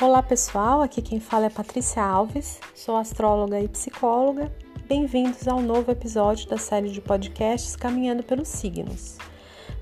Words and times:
Olá 0.00 0.22
pessoal, 0.22 0.80
aqui 0.80 1.02
quem 1.02 1.18
fala 1.18 1.46
é 1.46 1.50
Patrícia 1.50 2.00
Alves, 2.00 2.60
sou 2.72 2.96
astróloga 2.96 3.60
e 3.60 3.66
psicóloga. 3.66 4.48
Bem-vindos 4.86 5.48
ao 5.48 5.60
novo 5.60 5.90
episódio 5.90 6.48
da 6.48 6.56
série 6.56 6.88
de 6.88 7.00
podcasts 7.00 7.74
Caminhando 7.74 8.22
pelos 8.22 8.46
Signos. 8.46 9.18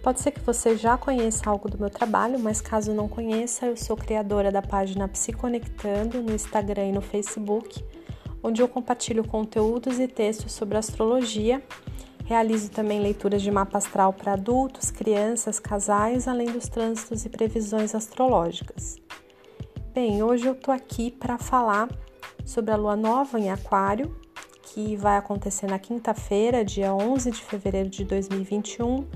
Pode 0.02 0.20
ser 0.20 0.30
que 0.30 0.40
você 0.40 0.74
já 0.74 0.96
conheça 0.96 1.50
algo 1.50 1.68
do 1.68 1.78
meu 1.78 1.90
trabalho, 1.90 2.38
mas 2.38 2.62
caso 2.62 2.94
não 2.94 3.08
conheça, 3.08 3.66
eu 3.66 3.76
sou 3.76 3.94
criadora 3.94 4.50
da 4.50 4.62
página 4.62 5.06
Psiconectando 5.06 6.22
no 6.22 6.32
Instagram 6.32 6.86
e 6.86 6.92
no 6.92 7.02
Facebook, 7.02 7.84
onde 8.42 8.62
eu 8.62 8.68
compartilho 8.68 9.22
conteúdos 9.22 10.00
e 10.00 10.08
textos 10.08 10.52
sobre 10.52 10.78
astrologia. 10.78 11.62
Realizo 12.24 12.70
também 12.70 13.02
leituras 13.02 13.42
de 13.42 13.50
mapa 13.50 13.76
astral 13.76 14.14
para 14.14 14.32
adultos, 14.32 14.90
crianças, 14.90 15.60
casais, 15.60 16.26
além 16.26 16.46
dos 16.46 16.70
trânsitos 16.70 17.26
e 17.26 17.28
previsões 17.28 17.94
astrológicas. 17.94 19.04
Bem, 19.96 20.22
hoje 20.22 20.44
eu 20.44 20.54
tô 20.54 20.70
aqui 20.70 21.10
para 21.10 21.38
falar 21.38 21.88
sobre 22.44 22.70
a 22.70 22.76
lua 22.76 22.94
nova 22.94 23.40
em 23.40 23.50
Aquário, 23.50 24.14
que 24.64 24.94
vai 24.94 25.16
acontecer 25.16 25.66
na 25.66 25.78
quinta-feira, 25.78 26.62
dia 26.62 26.94
11 26.94 27.30
de 27.30 27.40
fevereiro 27.40 27.88
de 27.88 28.04
2021, 28.04 29.06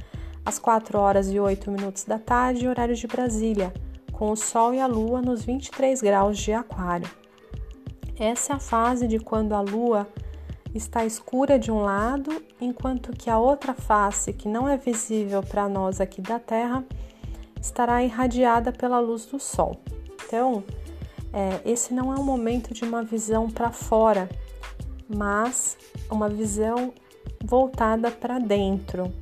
às 0.42 0.58
4 0.58 0.98
horas 0.98 1.30
e 1.30 1.38
8 1.38 1.70
minutos 1.70 2.04
da 2.04 2.18
tarde, 2.18 2.66
horário 2.66 2.94
de 2.94 3.06
Brasília, 3.06 3.74
com 4.10 4.30
o 4.30 4.36
Sol 4.36 4.72
e 4.72 4.80
a 4.80 4.86
Lua 4.86 5.20
nos 5.20 5.44
23 5.44 6.00
graus 6.00 6.38
de 6.38 6.54
Aquário. 6.54 7.10
Essa 8.18 8.54
é 8.54 8.56
a 8.56 8.58
fase 8.58 9.06
de 9.06 9.18
quando 9.18 9.52
a 9.52 9.60
Lua 9.60 10.08
está 10.74 11.04
escura 11.04 11.58
de 11.58 11.70
um 11.70 11.82
lado, 11.82 12.42
enquanto 12.58 13.12
que 13.12 13.28
a 13.28 13.38
outra 13.38 13.74
face, 13.74 14.32
que 14.32 14.48
não 14.48 14.66
é 14.66 14.78
visível 14.78 15.42
para 15.42 15.68
nós 15.68 16.00
aqui 16.00 16.22
da 16.22 16.38
Terra, 16.38 16.82
estará 17.60 18.02
irradiada 18.02 18.72
pela 18.72 18.98
luz 18.98 19.26
do 19.26 19.38
Sol. 19.38 19.78
Então, 20.30 20.62
é, 21.32 21.60
esse 21.68 21.92
não 21.92 22.14
é 22.14 22.16
um 22.16 22.22
momento 22.22 22.72
de 22.72 22.84
uma 22.84 23.02
visão 23.02 23.50
para 23.50 23.72
fora, 23.72 24.30
mas 25.08 25.76
uma 26.08 26.28
visão 26.28 26.94
voltada 27.44 28.12
para 28.12 28.38
dentro. 28.38 29.12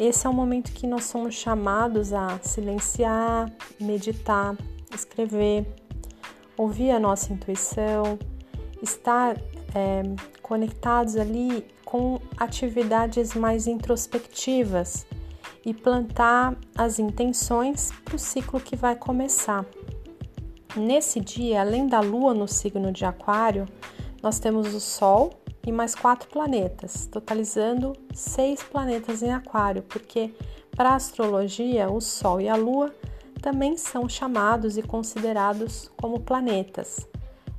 Esse 0.00 0.26
é 0.26 0.30
o 0.30 0.32
momento 0.32 0.72
que 0.72 0.84
nós 0.84 1.04
somos 1.04 1.36
chamados 1.36 2.12
a 2.12 2.40
silenciar, 2.42 3.52
meditar, 3.80 4.56
escrever, 4.92 5.64
ouvir 6.56 6.90
a 6.90 6.98
nossa 6.98 7.32
intuição, 7.32 8.18
estar 8.82 9.36
é, 9.72 10.02
conectados 10.42 11.14
ali 11.14 11.64
com 11.84 12.18
atividades 12.36 13.32
mais 13.32 13.68
introspectivas 13.68 15.06
e 15.64 15.72
plantar 15.72 16.56
as 16.76 16.98
intenções 16.98 17.92
para 18.04 18.16
o 18.16 18.18
ciclo 18.18 18.58
que 18.58 18.74
vai 18.74 18.96
começar. 18.96 19.64
Nesse 20.76 21.20
dia, 21.20 21.60
além 21.60 21.86
da 21.86 22.00
Lua 22.00 22.34
no 22.34 22.46
signo 22.46 22.92
de 22.92 23.04
Aquário, 23.04 23.66
nós 24.22 24.38
temos 24.38 24.74
o 24.74 24.80
Sol 24.80 25.32
e 25.66 25.72
mais 25.72 25.94
quatro 25.94 26.28
planetas, 26.28 27.06
totalizando 27.06 27.94
seis 28.12 28.62
planetas 28.62 29.22
em 29.22 29.32
Aquário, 29.32 29.82
porque 29.82 30.32
para 30.76 30.90
a 30.90 30.94
astrologia, 30.94 31.90
o 31.90 32.00
Sol 32.00 32.40
e 32.40 32.48
a 32.48 32.54
Lua 32.54 32.94
também 33.40 33.76
são 33.76 34.08
chamados 34.08 34.76
e 34.76 34.82
considerados 34.82 35.90
como 36.00 36.20
planetas. 36.20 37.06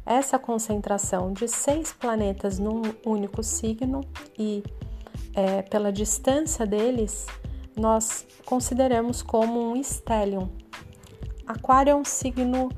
Essa 0.05 0.39
concentração 0.39 1.33
de 1.33 1.47
seis 1.47 1.93
planetas 1.93 2.59
num 2.59 2.81
único 3.05 3.43
signo 3.43 4.01
e 4.37 4.63
é, 5.33 5.61
pela 5.61 5.91
distância 5.91 6.65
deles, 6.65 7.27
nós 7.75 8.25
consideramos 8.45 9.21
como 9.21 9.71
um 9.71 9.75
stellium. 9.83 10.49
Aquário 11.45 11.91
é 11.91 11.95
um 11.95 12.05
signo 12.05 12.69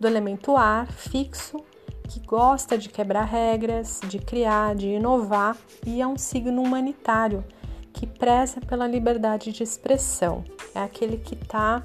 do 0.00 0.08
elemento 0.08 0.56
ar 0.56 0.90
fixo 0.90 1.62
que 2.08 2.18
gosta 2.20 2.76
de 2.76 2.88
quebrar 2.88 3.24
regras, 3.24 4.00
de 4.08 4.18
criar, 4.18 4.74
de 4.74 4.88
inovar 4.88 5.56
e 5.86 6.00
é 6.00 6.06
um 6.06 6.18
signo 6.18 6.60
humanitário 6.60 7.44
que 7.92 8.06
preza 8.06 8.60
pela 8.60 8.86
liberdade 8.86 9.52
de 9.52 9.62
expressão. 9.62 10.42
É 10.74 10.80
aquele 10.80 11.18
que 11.18 11.34
está 11.34 11.84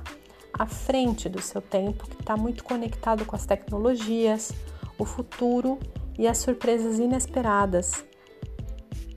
à 0.51 0.65
frente 0.65 1.27
do 1.29 1.41
seu 1.41 1.61
tempo, 1.61 2.07
que 2.07 2.21
está 2.21 2.35
muito 2.35 2.63
conectado 2.63 3.25
com 3.25 3.35
as 3.35 3.45
tecnologias, 3.45 4.51
o 4.97 5.05
futuro 5.05 5.77
e 6.17 6.27
as 6.27 6.37
surpresas 6.37 6.97
inesperadas. 6.97 8.05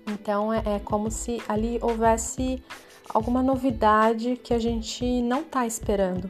Então 0.06 0.52
é, 0.52 0.62
é 0.66 0.78
como 0.80 1.10
se 1.10 1.40
ali 1.48 1.78
houvesse 1.80 2.62
alguma 3.08 3.42
novidade 3.42 4.36
que 4.36 4.52
a 4.52 4.58
gente 4.58 5.22
não 5.22 5.40
está 5.40 5.66
esperando. 5.66 6.28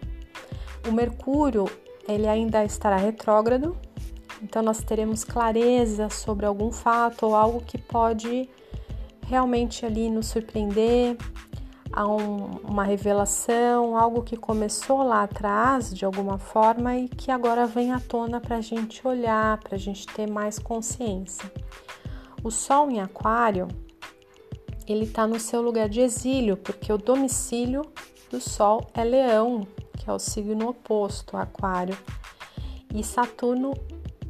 O 0.87 0.93
Mercúrio 0.93 1.67
ele 2.09 2.27
ainda 2.27 2.65
estará 2.65 2.97
retrógrado, 2.97 3.77
então 4.43 4.63
nós 4.63 4.79
teremos 4.83 5.25
clareza 5.25 6.09
sobre 6.09 6.47
algum 6.47 6.73
fato 6.73 7.27
ou 7.27 7.37
algo 7.37 7.61
que 7.61 7.77
pode 7.77 8.49
realmente 9.27 9.85
ali 9.85 10.09
nos 10.09 10.27
surpreender, 10.27 11.17
a 11.93 12.07
um, 12.07 12.51
uma 12.65 12.85
revelação, 12.85 13.97
algo 13.97 14.23
que 14.23 14.37
começou 14.37 15.03
lá 15.03 15.23
atrás 15.23 15.93
de 15.93 16.05
alguma 16.05 16.39
forma 16.39 16.97
e 16.97 17.09
que 17.09 17.31
agora 17.31 17.67
vem 17.67 17.93
à 17.93 18.01
tona 18.01 18.41
para 18.41 18.57
a 18.57 18.61
gente 18.61 19.07
olhar, 19.07 19.59
para 19.59 19.75
a 19.75 19.79
gente 19.79 20.07
ter 20.07 20.31
mais 20.31 20.59
consciência. 20.59 21.51
O 22.43 22.51
Sol 22.51 22.91
em 22.91 23.01
Aquário 23.01 23.69
ele 24.87 25.05
está 25.05 25.27
no 25.27 25.39
seu 25.39 25.61
lugar 25.61 25.89
de 25.89 26.01
exílio, 26.01 26.57
porque 26.57 26.93
o 26.93 26.99
domicílio 26.99 27.83
do 28.31 28.41
Sol 28.41 28.87
é 28.95 29.05
Leão, 29.05 29.67
é 30.11 30.13
o 30.13 30.19
signo 30.19 30.69
oposto, 30.69 31.37
Aquário. 31.37 31.97
E 32.95 33.05
Saturno, 33.05 33.75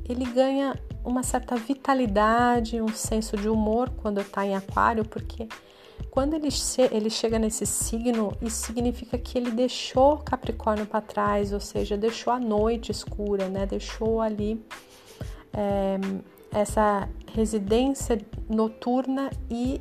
ele 0.09 0.25
ganha 0.25 0.75
uma 1.05 1.23
certa 1.23 1.57
vitalidade, 1.57 2.81
um 2.81 2.89
senso 2.89 3.37
de 3.37 3.49
humor 3.49 3.91
quando 3.91 4.21
está 4.21 4.45
em 4.45 4.55
Aquário, 4.55 5.05
porque 5.05 5.49
quando 6.11 6.35
ele, 6.35 6.51
che 6.51 6.83
ele 6.91 7.11
chega 7.11 7.39
nesse 7.39 7.65
signo, 7.65 8.33
isso 8.43 8.67
significa 8.67 9.17
que 9.17 9.39
ele 9.39 9.51
deixou 9.51 10.19
Capricórnio 10.19 10.87
para 10.87 11.01
trás, 11.01 11.53
ou 11.53 11.61
seja, 11.61 11.97
deixou 11.97 12.33
a 12.33 12.41
noite 12.41 12.91
escura, 12.91 13.49
né? 13.49 13.67
Deixou 13.67 14.21
ali 14.21 14.65
é, 15.53 15.99
essa 16.51 17.09
residência 17.33 18.21
noturna 18.49 19.31
e 19.51 19.81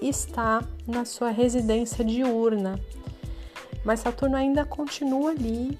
está 0.00 0.62
na 0.86 1.04
sua 1.04 1.30
residência 1.30 2.04
diurna 2.04 2.78
mas 3.84 4.00
Saturno 4.00 4.36
ainda 4.36 4.64
continua 4.64 5.30
ali 5.30 5.78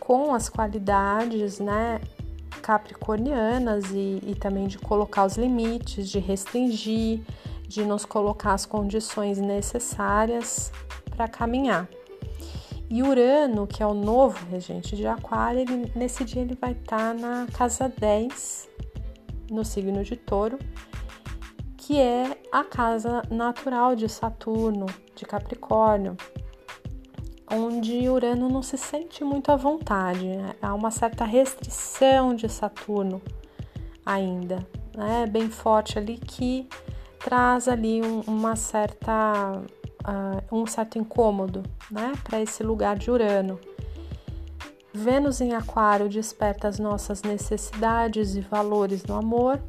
com 0.00 0.34
as 0.34 0.48
qualidades, 0.48 1.58
né, 1.60 2.00
capricornianas 2.62 3.90
e, 3.90 4.20
e 4.26 4.34
também 4.34 4.66
de 4.66 4.78
colocar 4.78 5.24
os 5.24 5.36
limites, 5.36 6.08
de 6.08 6.18
restringir, 6.18 7.20
de 7.66 7.84
nos 7.84 8.04
colocar 8.04 8.54
as 8.54 8.66
condições 8.66 9.38
necessárias 9.38 10.72
para 11.10 11.28
caminhar. 11.28 11.88
E 12.90 13.02
Urano, 13.02 13.66
que 13.66 13.82
é 13.82 13.86
o 13.86 13.94
novo 13.94 14.44
regente 14.46 14.94
de 14.94 15.06
Aquário, 15.06 15.60
ele, 15.60 15.92
nesse 15.94 16.24
dia 16.24 16.42
ele 16.42 16.56
vai 16.60 16.72
estar 16.72 17.12
tá 17.12 17.14
na 17.14 17.46
casa 17.52 17.88
10, 17.88 18.68
no 19.50 19.64
signo 19.64 20.04
de 20.04 20.16
Touro, 20.16 20.58
que 21.76 21.98
é 21.98 22.38
a 22.52 22.62
casa 22.62 23.22
natural 23.30 23.96
de 23.96 24.08
Saturno, 24.08 24.86
de 25.14 25.24
Capricórnio 25.24 26.16
onde 27.50 28.08
Urano 28.08 28.48
não 28.48 28.62
se 28.62 28.76
sente 28.76 29.22
muito 29.24 29.50
à 29.50 29.56
vontade. 29.56 30.26
Há 30.60 30.74
uma 30.74 30.90
certa 30.90 31.24
restrição 31.24 32.34
de 32.34 32.48
Saturno 32.48 33.20
ainda, 34.04 34.66
né? 34.96 35.26
bem 35.26 35.48
forte 35.50 35.98
ali 35.98 36.18
que 36.18 36.68
traz 37.18 37.68
ali 37.68 38.02
um, 38.02 38.20
uma 38.26 38.54
certa 38.54 39.62
uh, 40.04 40.54
um 40.54 40.66
certo 40.66 40.98
incômodo, 40.98 41.62
né, 41.90 42.12
para 42.22 42.40
esse 42.40 42.62
lugar 42.62 42.96
de 42.96 43.10
Urano. 43.10 43.58
Vênus 44.92 45.40
em 45.40 45.54
Aquário 45.54 46.08
desperta 46.08 46.68
as 46.68 46.78
nossas 46.78 47.22
necessidades 47.22 48.36
e 48.36 48.40
valores 48.40 49.04
no 49.04 49.16
amor 49.16 49.60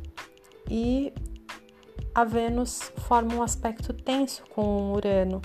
e 0.70 1.12
a 2.14 2.24
Vênus 2.24 2.92
forma 3.08 3.34
um 3.34 3.42
aspecto 3.42 3.92
tenso 3.92 4.44
com 4.54 4.94
Urano 4.94 5.42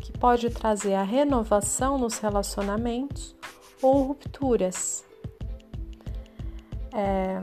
que 0.00 0.12
pode 0.12 0.50
trazer 0.50 0.94
a 0.94 1.02
renovação 1.02 1.98
nos 1.98 2.18
relacionamentos 2.18 3.36
ou 3.82 4.02
rupturas. 4.02 5.04
É, 6.92 7.40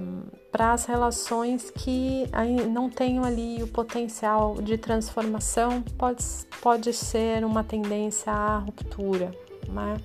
para 0.51 0.73
as 0.73 0.85
relações 0.85 1.69
que 1.69 2.25
não 2.69 2.89
tenham 2.89 3.23
ali 3.23 3.61
o 3.61 3.67
potencial 3.67 4.55
de 4.55 4.77
transformação, 4.77 5.81
pode, 5.97 6.23
pode 6.61 6.91
ser 6.93 7.45
uma 7.45 7.63
tendência 7.63 8.31
à 8.31 8.57
ruptura, 8.57 9.31
né? 9.69 9.97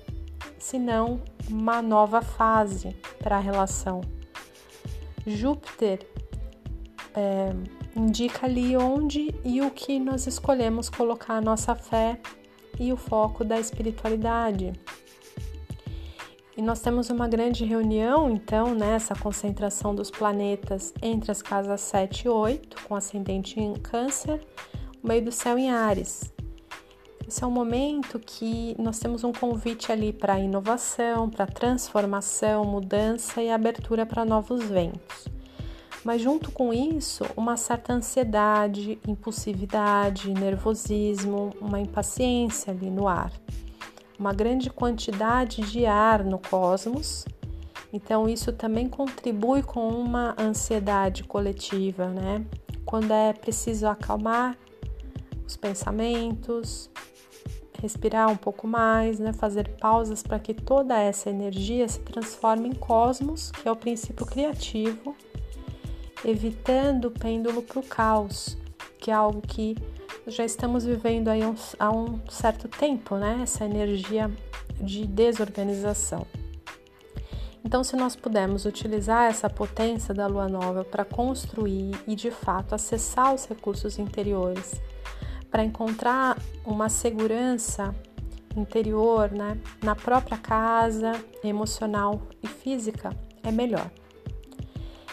se 0.57 0.79
não 0.79 1.19
uma 1.49 1.81
nova 1.81 2.21
fase 2.21 2.95
para 3.19 3.35
a 3.35 3.39
relação. 3.39 3.99
Júpiter 5.25 6.07
é, 7.13 7.53
indica 7.95 8.45
ali 8.45 8.75
onde 8.77 9.33
e 9.43 9.61
o 9.61 9.69
que 9.69 9.99
nós 9.99 10.25
escolhemos 10.25 10.89
colocar 10.89 11.35
a 11.35 11.41
nossa 11.41 11.75
fé 11.75 12.19
e 12.79 12.91
o 12.91 12.97
foco 12.97 13.43
da 13.43 13.59
espiritualidade. 13.59 14.73
E 16.55 16.61
nós 16.61 16.79
temos 16.81 17.09
uma 17.09 17.27
grande 17.27 17.65
reunião, 17.65 18.29
então, 18.29 18.75
nessa 18.75 19.15
né, 19.15 19.19
concentração 19.19 19.95
dos 19.95 20.11
planetas 20.11 20.93
entre 21.01 21.31
as 21.31 21.41
casas 21.41 21.81
7 21.81 22.25
e 22.25 22.29
8, 22.29 22.83
com 22.83 22.95
ascendente 22.95 23.59
em 23.59 23.73
Câncer, 23.73 24.39
o 25.03 25.07
meio 25.07 25.25
do 25.25 25.31
céu 25.31 25.57
em 25.57 25.71
Ares. 25.71 26.31
Esse 27.27 27.43
é 27.43 27.47
um 27.47 27.51
momento 27.51 28.19
que 28.19 28.75
nós 28.77 28.99
temos 28.99 29.23
um 29.23 29.31
convite 29.31 29.91
ali 29.91 30.13
para 30.13 30.39
inovação, 30.39 31.27
para 31.27 31.47
transformação, 31.47 32.65
mudança 32.65 33.41
e 33.41 33.49
abertura 33.49 34.05
para 34.05 34.23
novos 34.23 34.63
ventos. 34.63 35.27
Mas 36.03 36.21
junto 36.21 36.51
com 36.51 36.73
isso, 36.73 37.23
uma 37.37 37.55
certa 37.55 37.93
ansiedade, 37.93 38.99
impulsividade, 39.07 40.33
nervosismo, 40.33 41.51
uma 41.61 41.79
impaciência 41.79 42.73
ali 42.73 42.89
no 42.89 43.07
ar 43.07 43.31
uma 44.17 44.33
grande 44.33 44.69
quantidade 44.69 45.61
de 45.61 45.85
ar 45.85 46.23
no 46.23 46.39
cosmos. 46.39 47.25
Então, 47.91 48.27
isso 48.27 48.51
também 48.51 48.87
contribui 48.87 49.61
com 49.61 49.89
uma 49.89 50.35
ansiedade 50.39 51.23
coletiva, 51.23 52.07
né? 52.07 52.45
Quando 52.85 53.11
é 53.11 53.33
preciso 53.33 53.87
acalmar 53.87 54.57
os 55.45 55.55
pensamentos, 55.55 56.89
respirar 57.81 58.31
um 58.31 58.35
pouco 58.35 58.65
mais, 58.65 59.19
né? 59.19 59.33
fazer 59.33 59.67
pausas 59.77 60.23
para 60.23 60.39
que 60.39 60.53
toda 60.53 60.97
essa 60.97 61.29
energia 61.29 61.87
se 61.87 61.99
transforme 61.99 62.69
em 62.69 62.73
cosmos, 62.73 63.51
que 63.51 63.67
é 63.67 63.71
o 63.71 63.75
princípio 63.75 64.25
criativo, 64.25 65.15
evitando 66.25 67.05
o 67.05 67.11
pêndulo 67.11 67.61
para 67.61 67.79
o 67.79 67.83
caos, 67.83 68.57
que 68.99 69.11
é 69.11 69.13
algo 69.13 69.41
que 69.41 69.75
já 70.27 70.45
estamos 70.45 70.85
vivendo 70.85 71.27
aí 71.27 71.41
há 71.79 71.91
um 71.91 72.19
certo 72.29 72.67
tempo, 72.67 73.17
né? 73.17 73.39
Essa 73.43 73.65
energia 73.65 74.31
de 74.79 75.05
desorganização. 75.05 76.25
Então, 77.65 77.83
se 77.83 77.95
nós 77.95 78.15
pudermos 78.15 78.65
utilizar 78.65 79.29
essa 79.29 79.49
potência 79.49 80.13
da 80.13 80.27
lua 80.27 80.49
nova 80.49 80.83
para 80.83 81.05
construir 81.05 81.91
e 82.05 82.15
de 82.15 82.29
fato 82.29 82.75
acessar 82.75 83.33
os 83.33 83.45
recursos 83.45 83.97
interiores, 83.97 84.81
para 85.49 85.63
encontrar 85.63 86.37
uma 86.65 86.89
segurança 86.89 87.95
interior, 88.55 89.31
né, 89.31 89.57
na 89.81 89.95
própria 89.95 90.37
casa, 90.37 91.13
emocional 91.43 92.21
e 92.41 92.47
física, 92.47 93.15
é 93.43 93.51
melhor. 93.51 93.89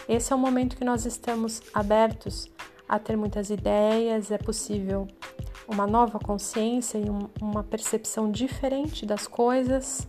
Esse 0.07 0.33
é 0.33 0.35
o 0.35 0.39
momento 0.39 0.75
que 0.75 0.83
nós 0.83 1.05
estamos 1.05 1.61
abertos 1.73 2.49
a 2.87 2.99
ter 2.99 3.15
muitas 3.15 3.49
ideias, 3.49 4.31
é 4.31 4.37
possível 4.37 5.07
uma 5.67 5.87
nova 5.87 6.19
consciência 6.19 6.97
e 6.97 7.09
um, 7.09 7.29
uma 7.41 7.63
percepção 7.63 8.29
diferente 8.29 9.05
das 9.05 9.27
coisas. 9.27 10.07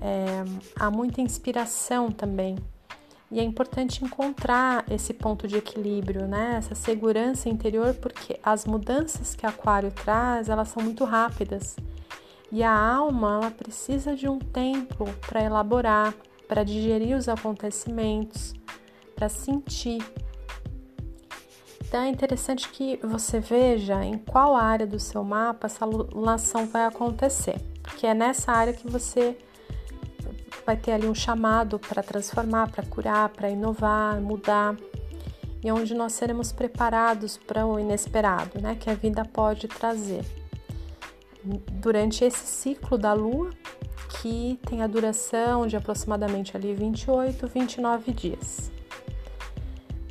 É, 0.00 0.44
há 0.76 0.90
muita 0.90 1.20
inspiração 1.20 2.10
também. 2.10 2.56
E 3.30 3.38
é 3.38 3.42
importante 3.42 4.04
encontrar 4.04 4.84
esse 4.90 5.12
ponto 5.12 5.46
de 5.46 5.56
equilíbrio, 5.56 6.26
né? 6.26 6.56
Essa 6.56 6.74
segurança 6.74 7.48
interior, 7.48 7.94
porque 7.94 8.40
as 8.42 8.64
mudanças 8.64 9.34
que 9.34 9.44
Aquário 9.44 9.92
traz, 9.92 10.48
elas 10.48 10.68
são 10.68 10.82
muito 10.82 11.04
rápidas. 11.04 11.76
E 12.50 12.62
a 12.62 12.74
alma, 12.74 13.34
ela 13.34 13.50
precisa 13.50 14.16
de 14.16 14.26
um 14.26 14.38
tempo 14.38 15.04
para 15.26 15.42
elaborar, 15.42 16.14
para 16.48 16.64
digerir 16.64 17.16
os 17.16 17.28
acontecimentos, 17.28 18.54
para 19.14 19.28
sentir 19.28 20.02
então 21.88 22.02
é 22.02 22.08
interessante 22.08 22.68
que 22.68 23.00
você 23.02 23.40
veja 23.40 24.04
em 24.04 24.18
qual 24.18 24.54
área 24.54 24.86
do 24.86 25.00
seu 25.00 25.24
mapa 25.24 25.66
essa 25.66 25.86
lunação 25.86 26.66
vai 26.66 26.84
acontecer, 26.84 27.58
porque 27.82 28.06
é 28.06 28.12
nessa 28.12 28.52
área 28.52 28.74
que 28.74 28.86
você 28.86 29.38
vai 30.66 30.76
ter 30.76 30.92
ali 30.92 31.08
um 31.08 31.14
chamado 31.14 31.78
para 31.78 32.02
transformar, 32.02 32.70
para 32.70 32.84
curar, 32.84 33.30
para 33.30 33.48
inovar, 33.48 34.20
mudar, 34.20 34.76
e 35.64 35.72
onde 35.72 35.94
nós 35.94 36.12
seremos 36.12 36.52
preparados 36.52 37.38
para 37.38 37.64
o 37.64 37.80
inesperado, 37.80 38.60
né, 38.60 38.76
que 38.78 38.90
a 38.90 38.94
vida 38.94 39.24
pode 39.24 39.66
trazer. 39.66 40.26
Durante 41.42 42.22
esse 42.22 42.46
ciclo 42.46 42.98
da 42.98 43.14
lua, 43.14 43.48
que 44.20 44.58
tem 44.68 44.82
a 44.82 44.86
duração 44.86 45.66
de 45.66 45.76
aproximadamente 45.76 46.56
ali 46.56 46.74
28, 46.74 47.46
29 47.46 48.12
dias. 48.12 48.70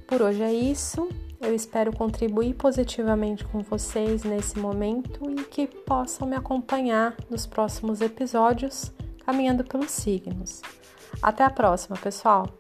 Por 0.08 0.22
hoje 0.22 0.42
é 0.42 0.54
isso. 0.54 1.10
Eu 1.40 1.54
espero 1.54 1.96
contribuir 1.96 2.56
positivamente 2.56 3.46
com 3.46 3.62
vocês 3.62 4.24
nesse 4.24 4.58
momento 4.58 5.30
e 5.30 5.44
que 5.44 5.68
possam 5.68 6.28
me 6.28 6.36
acompanhar 6.36 7.16
nos 7.30 7.46
próximos 7.46 8.02
episódios 8.02 8.92
caminhando 9.26 9.64
pelos 9.64 9.92
signos. 9.92 10.62
Até 11.22 11.44
a 11.44 11.50
próxima, 11.50 11.96
pessoal! 11.98 12.57